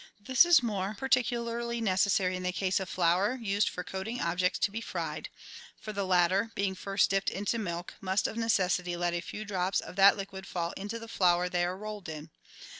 [0.19, 4.71] This is more particularly necessary in the case of flour used for coating objects to
[4.71, 5.29] be fried;
[5.79, 9.79] for the latter, being first dipped into milk, must of necessity let a few drops
[9.79, 12.31] of that liquid fall into the flour they are rolled in.